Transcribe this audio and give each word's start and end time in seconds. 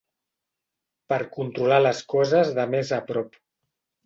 Per 1.13 1.19
controlar 1.35 1.77
les 1.83 2.01
coses 2.15 2.51
de 2.61 2.67
més 2.73 2.95
a 2.99 3.01
prop. 3.13 3.39